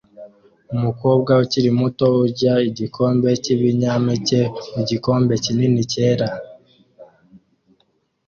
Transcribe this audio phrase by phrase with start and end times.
[0.75, 4.39] Umukobwa ukiri muto urya igikombe cyibinyampeke
[4.71, 6.27] mu gikombe kinini cyera